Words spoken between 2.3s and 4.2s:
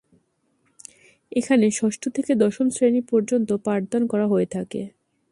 দশম শ্রেণী পর্য্যন্ত পাঠদান